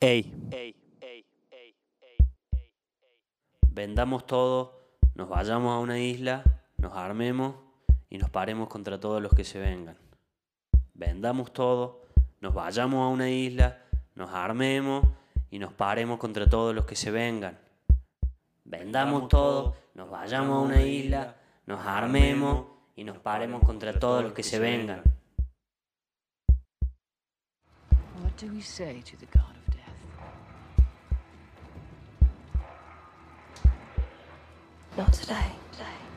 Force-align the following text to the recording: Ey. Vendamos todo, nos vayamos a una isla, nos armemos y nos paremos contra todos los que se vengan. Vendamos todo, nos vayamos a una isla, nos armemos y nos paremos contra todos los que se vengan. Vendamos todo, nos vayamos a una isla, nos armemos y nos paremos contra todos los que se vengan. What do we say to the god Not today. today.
Ey. 0.00 0.32
Vendamos 3.68 4.26
todo, 4.26 4.80
nos 5.16 5.28
vayamos 5.28 5.74
a 5.74 5.78
una 5.78 5.98
isla, 5.98 6.44
nos 6.76 6.92
armemos 6.92 7.56
y 8.08 8.18
nos 8.18 8.30
paremos 8.30 8.68
contra 8.68 9.00
todos 9.00 9.20
los 9.20 9.32
que 9.32 9.42
se 9.42 9.58
vengan. 9.58 9.98
Vendamos 10.94 11.52
todo, 11.52 12.02
nos 12.40 12.54
vayamos 12.54 13.04
a 13.04 13.08
una 13.08 13.28
isla, 13.28 13.82
nos 14.14 14.30
armemos 14.30 15.04
y 15.50 15.58
nos 15.58 15.72
paremos 15.72 16.18
contra 16.18 16.48
todos 16.48 16.74
los 16.74 16.84
que 16.84 16.94
se 16.94 17.10
vengan. 17.10 17.58
Vendamos 18.64 19.28
todo, 19.28 19.74
nos 19.94 20.08
vayamos 20.08 20.58
a 20.58 20.60
una 20.60 20.80
isla, 20.80 21.36
nos 21.66 21.84
armemos 21.84 22.66
y 22.94 23.02
nos 23.02 23.18
paremos 23.18 23.64
contra 23.64 23.98
todos 23.98 24.22
los 24.22 24.32
que 24.32 24.44
se 24.44 24.60
vengan. 24.60 25.02
What 28.22 28.40
do 28.40 28.46
we 28.52 28.62
say 28.62 29.02
to 29.02 29.16
the 29.16 29.26
god 29.26 29.57
Not 34.98 35.12
today. 35.12 35.52
today. 35.70 36.07